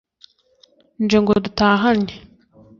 [1.01, 2.11] nje ngo duhatane